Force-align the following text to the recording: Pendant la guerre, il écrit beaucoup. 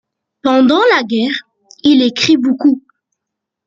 Pendant 0.41 0.81
la 0.95 1.03
guerre, 1.03 1.45
il 1.83 2.01
écrit 2.01 2.35
beaucoup. 2.35 2.81